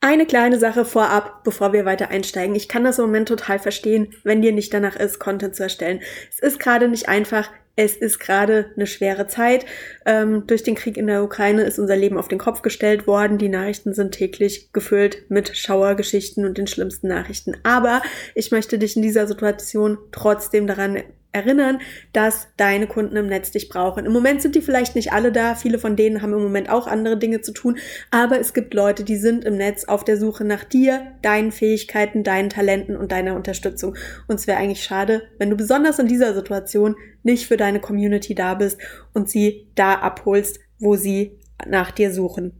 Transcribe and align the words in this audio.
Eine 0.00 0.26
kleine 0.26 0.60
Sache 0.60 0.84
vorab, 0.84 1.42
bevor 1.42 1.72
wir 1.72 1.84
weiter 1.84 2.10
einsteigen. 2.10 2.54
Ich 2.54 2.68
kann 2.68 2.84
das 2.84 3.00
im 3.00 3.06
Moment 3.06 3.26
total 3.26 3.58
verstehen, 3.58 4.14
wenn 4.22 4.42
dir 4.42 4.52
nicht 4.52 4.72
danach 4.72 4.94
ist, 4.94 5.18
Content 5.18 5.56
zu 5.56 5.64
erstellen. 5.64 6.00
Es 6.30 6.38
ist 6.38 6.60
gerade 6.60 6.86
nicht 6.88 7.08
einfach. 7.08 7.50
Es 7.74 7.96
ist 7.96 8.20
gerade 8.20 8.70
eine 8.76 8.86
schwere 8.86 9.26
Zeit. 9.26 9.66
Ähm, 10.06 10.46
durch 10.46 10.62
den 10.62 10.76
Krieg 10.76 10.96
in 10.96 11.08
der 11.08 11.24
Ukraine 11.24 11.62
ist 11.62 11.80
unser 11.80 11.96
Leben 11.96 12.16
auf 12.16 12.28
den 12.28 12.38
Kopf 12.38 12.62
gestellt 12.62 13.08
worden. 13.08 13.38
Die 13.38 13.48
Nachrichten 13.48 13.92
sind 13.92 14.12
täglich 14.12 14.72
gefüllt 14.72 15.28
mit 15.30 15.56
Schauergeschichten 15.56 16.44
und 16.44 16.58
den 16.58 16.68
schlimmsten 16.68 17.08
Nachrichten. 17.08 17.56
Aber 17.64 18.00
ich 18.36 18.52
möchte 18.52 18.78
dich 18.78 18.94
in 18.94 19.02
dieser 19.02 19.26
Situation 19.26 19.98
trotzdem 20.12 20.68
daran 20.68 21.02
erinnern, 21.32 21.80
dass 22.12 22.48
deine 22.56 22.86
Kunden 22.86 23.16
im 23.16 23.26
Netz 23.26 23.50
dich 23.50 23.68
brauchen. 23.68 24.06
Im 24.06 24.12
Moment 24.12 24.42
sind 24.42 24.54
die 24.54 24.62
vielleicht 24.62 24.94
nicht 24.94 25.12
alle 25.12 25.30
da, 25.30 25.54
viele 25.54 25.78
von 25.78 25.94
denen 25.94 26.22
haben 26.22 26.32
im 26.32 26.42
Moment 26.42 26.70
auch 26.70 26.86
andere 26.86 27.18
Dinge 27.18 27.40
zu 27.42 27.52
tun, 27.52 27.78
aber 28.10 28.40
es 28.40 28.54
gibt 28.54 28.74
Leute, 28.74 29.04
die 29.04 29.16
sind 29.16 29.44
im 29.44 29.56
Netz 29.56 29.84
auf 29.84 30.04
der 30.04 30.16
Suche 30.16 30.44
nach 30.44 30.64
dir, 30.64 31.12
deinen 31.22 31.52
Fähigkeiten, 31.52 32.24
deinen 32.24 32.50
Talenten 32.50 32.96
und 32.96 33.12
deiner 33.12 33.36
Unterstützung. 33.36 33.96
Und 34.26 34.36
es 34.36 34.46
wäre 34.46 34.58
eigentlich 34.58 34.82
schade, 34.82 35.22
wenn 35.38 35.50
du 35.50 35.56
besonders 35.56 35.98
in 35.98 36.08
dieser 36.08 36.34
Situation 36.34 36.96
nicht 37.22 37.46
für 37.46 37.56
deine 37.56 37.80
Community 37.80 38.34
da 38.34 38.54
bist 38.54 38.80
und 39.12 39.28
sie 39.28 39.68
da 39.74 39.94
abholst, 39.94 40.60
wo 40.78 40.96
sie 40.96 41.38
nach 41.66 41.90
dir 41.90 42.12
suchen. 42.12 42.57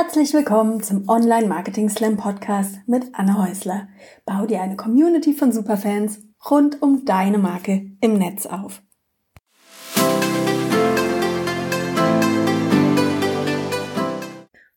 Herzlich 0.00 0.32
willkommen 0.32 0.80
zum 0.80 1.08
Online 1.08 1.48
Marketing 1.48 1.90
Slam 1.90 2.16
Podcast 2.16 2.78
mit 2.86 3.12
Anne 3.14 3.36
Häusler. 3.36 3.88
Bau 4.24 4.46
dir 4.46 4.62
eine 4.62 4.76
Community 4.76 5.34
von 5.34 5.50
Superfans 5.50 6.20
rund 6.48 6.80
um 6.80 7.04
deine 7.04 7.38
Marke 7.38 7.90
im 8.00 8.16
Netz 8.16 8.46
auf. 8.46 8.80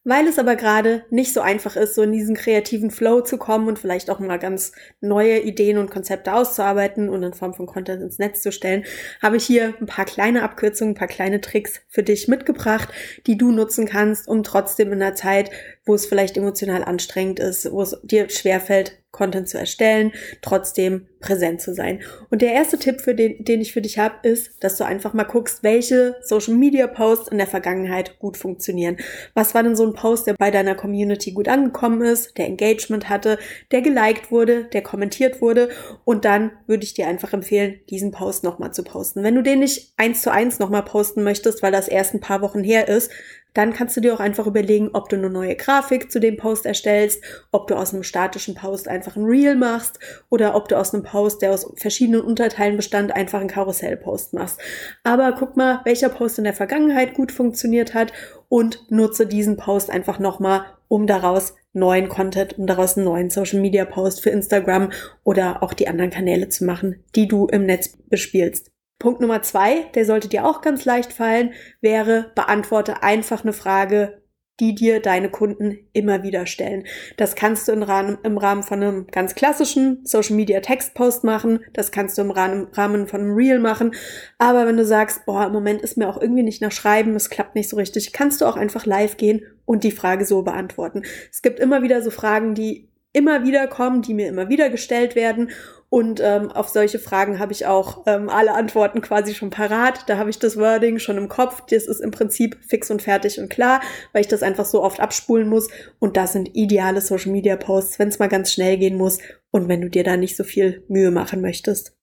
Weil 0.04 0.28
es 0.28 0.40
aber 0.40 0.56
gerade 0.56 1.06
nicht 1.12 1.32
so 1.32 1.42
einfach 1.42 1.76
ist, 1.76 1.94
so 1.94 2.02
in 2.02 2.12
diesen 2.12 2.36
kreativen 2.36 2.90
Flow 2.90 3.22
zu 3.22 3.38
kommen 3.38 3.68
und 3.68 3.78
vielleicht 3.78 4.10
auch 4.10 4.18
mal 4.18 4.40
ganz 4.40 4.72
neue 5.00 5.40
Ideen 5.40 5.78
und 5.78 5.92
Konzepte 5.92 6.34
auszuarbeiten 6.34 7.08
und 7.08 7.22
in 7.22 7.34
Form 7.34 7.54
von 7.54 7.68
Content 7.68 8.02
ins 8.02 8.18
Netz 8.18 8.42
zu 8.42 8.52
stellen, 8.52 8.84
habe 9.22 9.38
ich 9.38 9.46
hier 9.46 9.76
ein 9.80 9.86
paar 9.86 10.06
kleine 10.06 10.42
Abkürzungen, 10.42 10.94
ein 10.94 10.98
paar 10.98 11.08
kleine 11.08 11.40
Tricks 11.40 11.82
für 11.88 12.02
dich 12.02 12.28
mitgebracht, 12.28 12.90
die 13.28 13.38
du 13.38 13.52
nutzen 13.52 13.86
kannst, 13.86 14.28
um 14.28 14.42
trotzdem 14.42 14.92
in 14.92 15.00
der 15.00 15.14
Zeit, 15.14 15.52
wo 15.86 15.96
es 15.96 16.06
vielleicht 16.06 16.38
emotional 16.38 16.84
anstrengend 16.84 17.40
ist, 17.40 17.72
wo 17.72 17.82
es 17.82 17.98
dir 18.04 18.30
schwerfällt, 18.30 19.02
Content 19.12 19.50
zu 19.50 19.58
erstellen, 19.58 20.14
trotzdem 20.42 21.08
präsent 21.20 21.62
zu 21.62 21.74
sein. 21.74 22.02
Und 22.30 22.42
der 22.42 22.54
erste 22.54 22.80
Tipp, 22.80 23.02
für 23.02 23.14
den, 23.14 23.44
den 23.44 23.60
ich 23.62 23.74
für 23.74 23.82
dich 23.82 24.00
habe, 24.00 24.28
ist, 24.28 24.64
dass 24.64 24.78
du 24.78 24.86
einfach 24.86 25.14
mal 25.14 25.26
guckst, 25.26 25.64
welche 25.64 26.16
Social 26.22 26.56
Media 26.56 26.88
Posts 26.88 27.28
in 27.28 27.38
der 27.38 27.48
Vergangenheit 27.48 28.20
gut 28.20 28.38
funktionieren. 28.38 28.98
Was 29.34 29.54
war 29.54 29.64
denn 29.64 29.76
so 29.76 29.86
ein 29.86 29.94
Post, 29.94 30.28
der 30.28 30.36
bei 30.36 30.50
deiner 30.50 30.76
Community 30.76 31.34
gut 31.34 31.50
angekommen 31.50 32.02
ist, 32.02 32.38
der 32.38 32.48
Engagement 32.48 33.10
hatte, 33.10 33.38
der 33.72 33.82
geliked 33.82 34.32
wurde, 34.32 34.64
der 34.66 34.82
kommentiert 34.82 35.42
wurde 35.42 35.70
und 36.06 36.24
dann 36.24 36.52
würde 36.66 36.86
ich 36.86 36.94
dir 36.94 37.08
einfach 37.08 37.34
empfehlen, 37.34 37.82
diesen 37.90 38.12
Post 38.12 38.46
nochmal 38.46 38.74
zu 38.74 38.84
posten. 38.84 39.24
Wenn 39.24 39.36
du 39.36 39.44
den 39.44 39.60
nicht 39.60 39.94
eins 39.98 40.22
zu 40.22 40.32
eins 40.32 40.58
nochmal 40.58 40.84
posten 40.84 41.24
möchtest, 41.24 41.62
weil 41.62 41.74
das 41.74 41.90
erst 41.90 42.14
ein 42.14 42.22
paar 42.22 42.42
Wochen 42.42 42.64
her 42.64 42.88
ist, 42.88 43.12
dann 43.54 43.74
kannst 43.74 43.98
du 43.98 44.02
dir 44.02 44.14
auch 44.14 44.20
einfach 44.20 44.48
überlegen, 44.48 44.90
ob 44.94 45.10
du 45.10 45.16
eine 45.16 45.30
neue 45.30 45.56
Grafik 45.56 46.12
zu 46.12 46.20
dem 46.20 46.38
Post 46.38 46.66
erstellst, 46.66 47.24
ob 47.52 47.68
du 47.68 47.76
aus 47.76 47.94
einem 47.94 48.04
statischen 48.04 48.56
Post 48.56 48.88
einfach 48.88 49.16
ein 49.16 49.26
Reel 49.26 49.56
machst 49.56 50.00
oder 50.30 50.56
ob 50.56 50.70
du 50.70 50.78
aus 50.78 50.94
einem 50.94 51.04
Post, 51.04 51.42
der 51.42 51.52
aus 51.52 51.72
verschiedenen 51.76 52.22
Unterteilen 52.22 52.78
bestand, 52.78 53.16
einfach 53.16 53.40
einen 53.40 53.50
Karussellpost 53.50 54.34
machst. 54.34 54.60
Aber 55.04 55.34
guck 55.34 55.58
mal, 55.58 55.82
welcher 55.84 56.10
Post 56.10 56.38
in 56.38 56.46
der 56.46 56.54
Vergangenheit 56.54 57.14
gut 57.14 57.32
funktioniert 57.32 57.94
hat 57.94 58.14
und 58.48 58.90
nutze 58.90 59.28
diesen 59.28 59.58
Post 59.58 59.90
einfach 59.90 60.20
nochmal, 60.20 60.66
um 60.88 61.08
daraus 61.08 61.56
neuen 61.74 62.10
Content, 62.10 62.58
um 62.58 62.68
daraus 62.68 62.98
einen 62.98 63.06
neuen 63.06 63.30
Social 63.30 63.60
Media 63.60 63.86
Post 63.86 64.22
für 64.22 64.30
Instagram 64.30 64.92
oder 65.24 65.64
auch 65.64 65.74
die 65.74 65.88
anderen 65.88 66.12
Kanäle 66.12 66.50
zu 66.50 66.66
machen, 66.66 67.04
die 67.16 67.28
du 67.28 67.48
im 67.48 67.66
Netz 67.66 67.98
bespielst. 68.10 68.72
Punkt 69.02 69.20
Nummer 69.20 69.42
zwei, 69.42 69.86
der 69.96 70.06
sollte 70.06 70.28
dir 70.28 70.46
auch 70.46 70.62
ganz 70.62 70.86
leicht 70.86 71.12
fallen, 71.12 71.54
wäre, 71.82 72.32
beantworte 72.36 73.02
einfach 73.02 73.44
eine 73.44 73.52
Frage, 73.52 74.22
die 74.60 74.76
dir 74.76 75.02
deine 75.02 75.32
Kunden 75.32 75.80
immer 75.92 76.22
wieder 76.22 76.46
stellen. 76.46 76.86
Das 77.18 77.34
kannst 77.34 77.68
du 77.68 77.72
im 77.72 77.82
Rahmen, 77.82 78.64
von 78.64 78.84
einem 78.84 79.08
ganz 79.08 79.34
klassischen 79.34 80.06
Social 80.06 80.36
Media 80.36 80.60
Text 80.60 80.94
Post 80.94 81.24
machen. 81.24 81.62
Das 81.74 81.92
kannst 81.92 82.16
du 82.20 82.22
im 82.22 82.30
Rahmen 82.30 82.68
von 83.08 83.22
einem 83.22 83.34
Reel 83.34 83.58
machen. 83.58 83.96
Aber 84.38 84.68
wenn 84.68 84.78
du 84.78 84.86
sagst, 84.86 85.26
boah, 85.26 85.48
im 85.48 85.54
Moment 85.54 85.82
ist 85.82 85.98
mir 85.98 86.08
auch 86.08 86.22
irgendwie 86.22 86.44
nicht 86.44 86.62
nach 86.62 86.72
Schreiben, 86.72 87.16
es 87.16 87.32
klappt 87.32 87.56
nicht 87.56 87.70
so 87.70 87.78
richtig, 87.78 88.14
kannst 88.14 88.40
du 88.40 88.46
auch 88.46 88.56
einfach 88.56 88.86
live 88.86 89.18
gehen 89.18 89.42
und 89.66 89.84
die 89.84 89.92
Frage 89.92 90.26
so 90.26 90.44
beantworten. 90.44 91.02
Es 91.32 91.42
gibt 91.42 91.60
immer 91.60 91.82
wieder 91.82 92.04
so 92.04 92.12
Fragen, 92.12 92.54
die 92.54 92.88
immer 93.14 93.44
wieder 93.44 93.66
kommen, 93.68 94.04
die 94.04 94.14
mir 94.14 94.28
immer 94.28 94.48
wieder 94.50 94.70
gestellt 94.70 95.16
werden. 95.16 95.50
Und 95.94 96.22
ähm, 96.22 96.50
auf 96.50 96.70
solche 96.70 97.00
Fragen 97.00 97.38
habe 97.38 97.52
ich 97.52 97.66
auch 97.66 98.04
ähm, 98.06 98.30
alle 98.30 98.54
Antworten 98.54 99.02
quasi 99.02 99.36
schon 99.36 99.50
parat. 99.50 100.08
Da 100.08 100.16
habe 100.16 100.30
ich 100.30 100.40
das 100.40 100.56
Wording 100.56 101.00
schon 101.00 101.18
im 101.18 101.28
Kopf. 101.28 101.64
Das 101.70 101.86
ist 101.86 102.00
im 102.00 102.12
Prinzip 102.12 102.58
fix 102.66 102.90
und 102.90 103.02
fertig 103.02 103.42
und 103.42 103.50
klar, 103.50 103.82
weil 104.14 104.22
ich 104.22 104.30
das 104.30 104.42
einfach 104.42 104.64
so 104.64 104.82
oft 104.82 105.02
abspulen 105.02 105.50
muss. 105.50 105.68
Und 106.00 106.16
das 106.16 106.32
sind 106.32 106.56
ideale 106.56 107.02
Social 107.02 107.34
Media 107.34 107.58
Posts, 107.58 108.00
wenn 108.00 108.08
es 108.08 108.20
mal 108.20 108.30
ganz 108.30 108.54
schnell 108.54 108.78
gehen 108.78 108.96
muss 108.96 109.18
und 109.52 109.68
wenn 109.68 109.82
du 109.82 109.90
dir 109.90 110.06
da 110.06 110.16
nicht 110.16 110.38
so 110.38 110.46
viel 110.46 110.86
Mühe 110.88 111.12
machen 111.12 111.42
möchtest. 111.42 111.94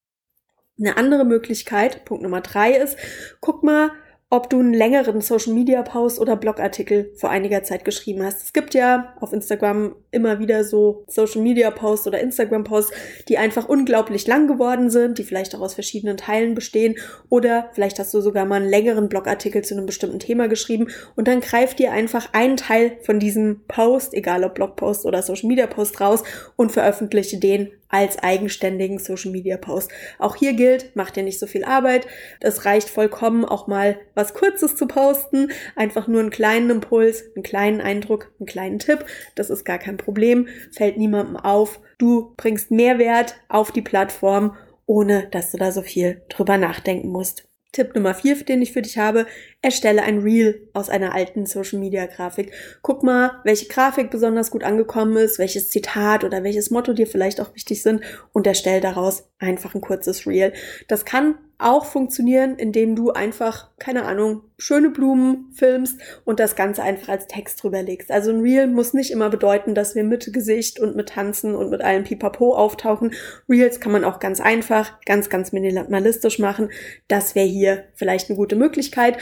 Eine 0.78 0.98
andere 0.98 1.24
Möglichkeit, 1.24 2.04
Punkt 2.04 2.22
Nummer 2.22 2.42
drei 2.42 2.72
ist, 2.72 2.98
guck 3.40 3.62
mal, 3.62 3.92
ob 4.30 4.50
du 4.50 4.58
einen 4.58 4.74
längeren 4.74 5.22
Social 5.22 5.54
Media 5.54 5.80
Post 5.82 6.20
oder 6.20 6.36
Blogartikel 6.36 7.10
vor 7.16 7.30
einiger 7.30 7.62
Zeit 7.62 7.86
geschrieben 7.86 8.22
hast. 8.22 8.42
Es 8.42 8.52
gibt 8.52 8.74
ja 8.74 9.14
auf 9.20 9.32
Instagram 9.32 9.96
immer 10.10 10.38
wieder 10.38 10.64
so 10.64 11.04
Social 11.06 11.40
Media 11.40 11.70
Posts 11.70 12.08
oder 12.08 12.20
Instagram 12.20 12.64
Posts, 12.64 12.92
die 13.28 13.38
einfach 13.38 13.70
unglaublich 13.70 14.26
lang 14.26 14.46
geworden 14.46 14.90
sind, 14.90 15.16
die 15.16 15.24
vielleicht 15.24 15.54
auch 15.54 15.60
aus 15.60 15.72
verschiedenen 15.72 16.18
Teilen 16.18 16.54
bestehen 16.54 16.96
oder 17.30 17.70
vielleicht 17.72 17.98
hast 17.98 18.12
du 18.12 18.20
sogar 18.20 18.44
mal 18.44 18.56
einen 18.56 18.68
längeren 18.68 19.08
Blogartikel 19.08 19.64
zu 19.64 19.74
einem 19.74 19.86
bestimmten 19.86 20.18
Thema 20.18 20.46
geschrieben 20.46 20.88
und 21.16 21.26
dann 21.26 21.40
greift 21.40 21.78
dir 21.78 21.92
einfach 21.92 22.34
einen 22.34 22.58
Teil 22.58 22.98
von 23.02 23.18
diesem 23.18 23.62
Post, 23.66 24.12
egal 24.12 24.44
ob 24.44 24.54
Blogpost 24.54 25.06
oder 25.06 25.22
Social 25.22 25.48
Media 25.48 25.66
Post 25.66 26.02
raus 26.02 26.22
und 26.56 26.70
veröffentliche 26.70 27.38
den 27.38 27.70
als 27.88 28.18
eigenständigen 28.18 28.98
Social 28.98 29.32
Media 29.32 29.56
Post. 29.56 29.90
Auch 30.18 30.36
hier 30.36 30.52
gilt, 30.52 30.94
macht 30.94 31.16
dir 31.16 31.22
nicht 31.22 31.38
so 31.38 31.46
viel 31.46 31.64
Arbeit. 31.64 32.06
Es 32.40 32.64
reicht 32.64 32.88
vollkommen 32.88 33.44
auch 33.44 33.66
mal 33.66 33.98
was 34.14 34.34
Kurzes 34.34 34.76
zu 34.76 34.86
posten. 34.86 35.50
Einfach 35.76 36.08
nur 36.08 36.20
einen 36.20 36.30
kleinen 36.30 36.70
Impuls, 36.70 37.24
einen 37.34 37.42
kleinen 37.42 37.80
Eindruck, 37.80 38.32
einen 38.38 38.46
kleinen 38.46 38.78
Tipp. 38.78 39.04
Das 39.34 39.50
ist 39.50 39.64
gar 39.64 39.78
kein 39.78 39.96
Problem. 39.96 40.48
Fällt 40.72 40.96
niemandem 40.96 41.36
auf. 41.36 41.80
Du 41.98 42.34
bringst 42.36 42.70
Mehrwert 42.70 43.36
auf 43.48 43.72
die 43.72 43.82
Plattform, 43.82 44.56
ohne 44.86 45.28
dass 45.30 45.50
du 45.50 45.58
da 45.58 45.72
so 45.72 45.82
viel 45.82 46.22
drüber 46.28 46.56
nachdenken 46.56 47.08
musst. 47.08 47.48
Tipp 47.72 47.94
Nummer 47.94 48.14
vier, 48.14 48.36
den 48.44 48.62
ich 48.62 48.72
für 48.72 48.82
dich 48.82 48.98
habe, 48.98 49.26
erstelle 49.60 50.02
ein 50.02 50.20
Reel 50.20 50.68
aus 50.72 50.88
einer 50.88 51.14
alten 51.14 51.44
Social 51.44 51.80
Media 51.80 52.06
Grafik. 52.06 52.52
Guck 52.82 53.02
mal, 53.02 53.40
welche 53.42 53.66
Grafik 53.66 54.10
besonders 54.10 54.52
gut 54.52 54.62
angekommen 54.62 55.16
ist, 55.16 55.38
welches 55.40 55.68
Zitat 55.68 56.22
oder 56.22 56.44
welches 56.44 56.70
Motto 56.70 56.92
dir 56.92 57.08
vielleicht 57.08 57.40
auch 57.40 57.54
wichtig 57.54 57.82
sind 57.82 58.02
und 58.32 58.46
erstell 58.46 58.80
daraus 58.80 59.28
einfach 59.40 59.74
ein 59.74 59.80
kurzes 59.80 60.26
Reel. 60.26 60.52
Das 60.86 61.04
kann 61.04 61.38
auch 61.58 61.86
funktionieren, 61.86 62.54
indem 62.54 62.94
du 62.94 63.10
einfach, 63.10 63.76
keine 63.78 64.04
Ahnung, 64.04 64.42
schöne 64.58 64.90
Blumen 64.90 65.50
filmst 65.52 66.00
und 66.24 66.38
das 66.38 66.54
Ganze 66.54 66.84
einfach 66.84 67.08
als 67.08 67.26
Text 67.26 67.60
drüber 67.60 67.82
legst. 67.82 68.12
Also 68.12 68.30
ein 68.30 68.42
Reel 68.42 68.68
muss 68.68 68.94
nicht 68.94 69.10
immer 69.10 69.28
bedeuten, 69.28 69.74
dass 69.74 69.96
wir 69.96 70.04
mit 70.04 70.32
Gesicht 70.32 70.78
und 70.78 70.94
mit 70.94 71.08
Tanzen 71.08 71.56
und 71.56 71.70
mit 71.70 71.80
allem 71.80 72.04
Pipapo 72.04 72.54
auftauchen. 72.54 73.12
Reels 73.48 73.80
kann 73.80 73.90
man 73.90 74.04
auch 74.04 74.20
ganz 74.20 74.40
einfach, 74.40 75.00
ganz, 75.04 75.30
ganz 75.30 75.50
minimalistisch 75.50 76.38
machen. 76.38 76.70
Das 77.08 77.34
wäre 77.34 77.46
hier 77.46 77.84
vielleicht 77.94 78.30
eine 78.30 78.36
gute 78.36 78.54
Möglichkeit. 78.54 79.18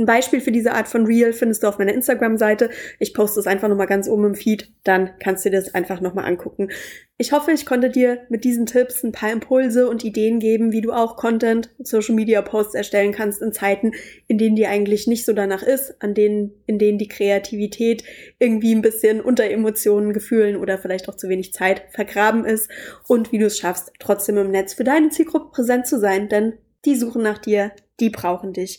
Ein 0.00 0.06
Beispiel 0.06 0.40
für 0.40 0.50
diese 0.50 0.72
Art 0.72 0.88
von 0.88 1.04
Reel 1.04 1.34
findest 1.34 1.62
du 1.62 1.66
auf 1.66 1.76
meiner 1.76 1.92
Instagram-Seite. 1.92 2.70
Ich 3.00 3.12
poste 3.12 3.38
es 3.38 3.46
einfach 3.46 3.68
nochmal 3.68 3.86
ganz 3.86 4.08
oben 4.08 4.24
im 4.24 4.34
Feed, 4.34 4.72
dann 4.82 5.10
kannst 5.22 5.44
du 5.44 5.50
dir 5.50 5.58
das 5.58 5.74
einfach 5.74 6.00
nochmal 6.00 6.24
angucken. 6.24 6.70
Ich 7.18 7.32
hoffe, 7.32 7.52
ich 7.52 7.66
konnte 7.66 7.90
dir 7.90 8.22
mit 8.30 8.44
diesen 8.44 8.64
Tipps 8.64 9.04
ein 9.04 9.12
paar 9.12 9.30
Impulse 9.30 9.90
und 9.90 10.02
Ideen 10.02 10.40
geben, 10.40 10.72
wie 10.72 10.80
du 10.80 10.92
auch 10.92 11.18
Content, 11.18 11.68
Social 11.80 12.14
Media 12.14 12.40
Posts 12.40 12.76
erstellen 12.76 13.12
kannst 13.12 13.42
in 13.42 13.52
Zeiten, 13.52 13.92
in 14.26 14.38
denen 14.38 14.56
die 14.56 14.66
eigentlich 14.66 15.06
nicht 15.06 15.26
so 15.26 15.34
danach 15.34 15.62
ist, 15.62 16.02
an 16.02 16.14
denen, 16.14 16.54
in 16.64 16.78
denen 16.78 16.96
die 16.96 17.08
Kreativität 17.08 18.02
irgendwie 18.38 18.74
ein 18.74 18.80
bisschen 18.80 19.20
unter 19.20 19.44
Emotionen, 19.50 20.14
Gefühlen 20.14 20.56
oder 20.56 20.78
vielleicht 20.78 21.10
auch 21.10 21.16
zu 21.16 21.28
wenig 21.28 21.52
Zeit 21.52 21.82
vergraben 21.90 22.46
ist 22.46 22.70
und 23.06 23.32
wie 23.32 23.38
du 23.38 23.44
es 23.44 23.58
schaffst, 23.58 23.92
trotzdem 23.98 24.38
im 24.38 24.50
Netz 24.50 24.72
für 24.72 24.84
deine 24.84 25.10
Zielgruppe 25.10 25.50
präsent 25.52 25.86
zu 25.86 26.00
sein, 26.00 26.30
denn 26.30 26.54
die 26.86 26.96
suchen 26.96 27.20
nach 27.22 27.36
dir, 27.36 27.72
die 28.00 28.08
brauchen 28.08 28.54
dich. 28.54 28.78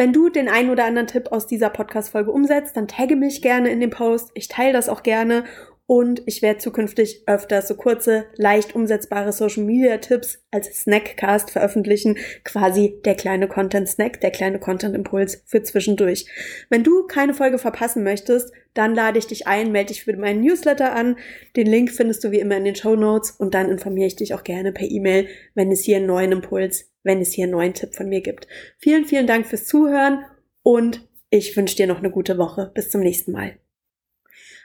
Wenn 0.00 0.12
du 0.12 0.28
den 0.28 0.48
einen 0.48 0.70
oder 0.70 0.84
anderen 0.84 1.08
Tipp 1.08 1.32
aus 1.32 1.48
dieser 1.48 1.70
Podcast-Folge 1.70 2.30
umsetzt, 2.30 2.76
dann 2.76 2.86
tagge 2.86 3.16
mich 3.16 3.42
gerne 3.42 3.70
in 3.70 3.80
dem 3.80 3.90
Post. 3.90 4.30
Ich 4.34 4.46
teile 4.46 4.72
das 4.72 4.88
auch 4.88 5.02
gerne 5.02 5.42
und 5.86 6.22
ich 6.26 6.40
werde 6.40 6.60
zukünftig 6.60 7.24
öfter 7.26 7.62
so 7.62 7.74
kurze, 7.74 8.26
leicht 8.36 8.76
umsetzbare 8.76 9.32
Social 9.32 9.64
Media 9.64 9.96
Tipps 9.96 10.38
als 10.52 10.82
Snackcast 10.82 11.50
veröffentlichen. 11.50 12.16
Quasi 12.44 13.00
der 13.04 13.16
kleine 13.16 13.48
Content 13.48 13.88
Snack, 13.88 14.20
der 14.20 14.30
kleine 14.30 14.60
Content 14.60 14.94
Impuls 14.94 15.42
für 15.46 15.64
zwischendurch. 15.64 16.26
Wenn 16.68 16.84
du 16.84 17.08
keine 17.08 17.34
Folge 17.34 17.58
verpassen 17.58 18.04
möchtest, 18.04 18.52
dann 18.74 18.94
lade 18.94 19.18
ich 19.18 19.26
dich 19.26 19.48
ein, 19.48 19.72
melde 19.72 19.88
dich 19.88 20.04
für 20.04 20.16
meinen 20.16 20.42
Newsletter 20.42 20.94
an. 20.94 21.16
Den 21.56 21.66
Link 21.66 21.90
findest 21.90 22.22
du 22.22 22.30
wie 22.30 22.38
immer 22.38 22.56
in 22.56 22.66
den 22.66 22.76
Show 22.76 22.94
Notes 22.94 23.32
und 23.32 23.52
dann 23.54 23.68
informiere 23.68 24.06
ich 24.06 24.14
dich 24.14 24.32
auch 24.32 24.44
gerne 24.44 24.70
per 24.70 24.88
E-Mail, 24.88 25.26
wenn 25.56 25.72
es 25.72 25.82
hier 25.82 25.96
einen 25.96 26.06
neuen 26.06 26.30
Impuls, 26.30 26.87
wenn 27.02 27.20
es 27.20 27.32
hier 27.32 27.44
einen 27.44 27.52
neuen 27.52 27.74
Tipp 27.74 27.94
von 27.94 28.08
mir 28.08 28.20
gibt. 28.20 28.46
Vielen, 28.78 29.04
vielen 29.04 29.26
Dank 29.26 29.46
fürs 29.46 29.66
Zuhören 29.66 30.24
und 30.62 31.08
ich 31.30 31.56
wünsche 31.56 31.76
dir 31.76 31.86
noch 31.86 31.98
eine 31.98 32.10
gute 32.10 32.38
Woche. 32.38 32.70
Bis 32.74 32.90
zum 32.90 33.02
nächsten 33.02 33.32
Mal. 33.32 33.58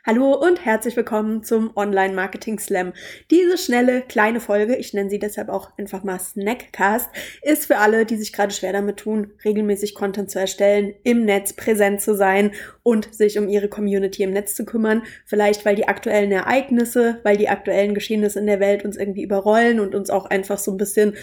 Hallo 0.06 0.33
und 0.33 0.65
herzlich 0.65 0.97
willkommen 0.97 1.44
zum 1.44 1.77
Online 1.77 2.13
Marketing 2.13 2.59
Slam. 2.59 2.91
Diese 3.31 3.57
schnelle 3.57 4.01
kleine 4.01 4.41
Folge, 4.41 4.75
ich 4.75 4.94
nenne 4.94 5.09
sie 5.09 5.18
deshalb 5.18 5.47
auch 5.47 5.77
einfach 5.77 6.03
mal 6.03 6.19
Snackcast, 6.19 7.09
ist 7.41 7.68
für 7.68 7.77
alle, 7.77 8.06
die 8.06 8.18
sich 8.18 8.33
gerade 8.33 8.51
schwer 8.51 8.74
damit 8.74 8.97
tun, 8.97 9.31
regelmäßig 9.45 9.95
Content 9.95 10.30
zu 10.30 10.41
erstellen, 10.41 10.94
im 11.06 11.24
Netz 11.24 11.53
präsent 11.53 12.01
zu 12.01 12.18
sein 12.18 12.51
und 12.83 13.15
sich 13.15 13.39
um 13.39 13.47
ihre 13.47 13.69
Community 13.69 14.24
im 14.24 14.31
Netz 14.31 14.56
zu 14.56 14.65
kümmern. 14.65 15.03
Vielleicht 15.25 15.63
weil 15.63 15.77
die 15.77 15.88
aktuellen 15.88 16.33
Ereignisse, 16.33 17.21
weil 17.24 17.38
die 17.38 17.47
aktuellen 17.47 17.94
Geschehnisse 17.94 18.39
in 18.39 18.47
der 18.47 18.59
Welt 18.59 18.83
uns 18.83 18.97
irgendwie 18.97 19.24
überrollen 19.24 19.80
und 19.80 19.95
uns 19.95 20.09
auch 20.09 20.25
einfach 20.25 20.57
so 20.57 20.71
ein 20.71 20.77
bisschen 20.77 21.15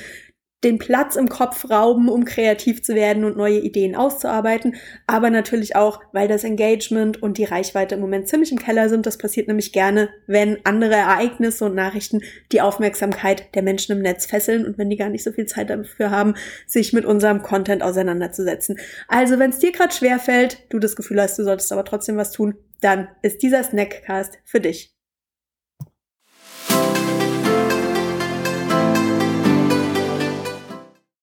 den 0.63 0.79
Platz 0.79 1.17
im 1.17 1.29
Kopf 1.29 1.71
rauben, 1.71 2.09
um 2.09 2.25
kreativ 2.25 2.83
zu 2.83 2.95
werden 2.95 3.25
und 3.25 3.37
neue 3.37 3.61
Ideen 3.61 3.97
auszuarbeiten, 3.97 4.77
aber 5.07 5.31
natürlich 5.31 5.75
auch, 5.75 6.01
weil 6.13 6.29
das 6.29 6.45
Engagement 6.45 7.23
und 7.23 7.39
die 7.39 7.45
Reichweite 7.45 7.95
im 7.95 8.01
Moment 8.01 8.29
ziemlich 8.29 8.53
im 8.53 8.59
Keller 8.59 8.89
sind. 8.89 9.07
Das 9.07 9.17
passiert 9.17 9.49
nämlich 9.49 9.73
gerne, 9.73 10.11
wenn 10.27 10.59
andere 10.65 10.95
Ereignisse 10.95 11.65
und 11.65 11.75
Nachrichten 11.75 12.21
die 12.53 12.61
Aufmerksamkeit 12.61 13.55
der 13.55 13.63
Menschen 13.63 13.97
im 13.97 14.03
Netz 14.03 14.27
fesseln 14.27 14.67
und 14.67 14.77
wenn 14.77 14.91
die 14.91 14.97
gar 14.97 15.09
nicht 15.09 15.25
so 15.25 15.33
viel 15.33 15.47
Zeit 15.47 15.71
dafür 15.71 16.11
haben, 16.11 16.35
sich 16.67 16.93
mit 16.93 17.07
unserem 17.07 17.43
Content 17.43 17.83
auseinanderzusetzen. 17.83 18.79
Also, 19.09 19.39
wenn 19.39 19.51
es 19.51 19.59
dir 19.59 19.73
gerade 19.73 19.95
schwer 19.95 20.19
fällt, 20.19 20.59
du 20.69 20.79
das 20.79 20.95
Gefühl 20.97 21.23
hast, 21.23 21.39
du 21.39 21.45
solltest 21.45 21.73
aber 21.73 21.85
trotzdem 21.85 22.17
was 22.17 22.33
tun, 22.33 22.55
dann 22.81 23.09
ist 23.23 23.43
dieser 23.43 23.63
Snackcast 23.63 24.39
für 24.45 24.61
dich. 24.61 25.00